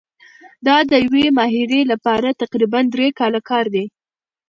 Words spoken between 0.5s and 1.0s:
دا د